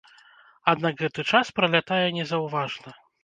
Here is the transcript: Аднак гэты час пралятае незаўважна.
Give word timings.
Аднак 0.73 0.93
гэты 1.01 1.25
час 1.33 1.51
пралятае 1.59 2.01
незаўважна. 2.17 2.97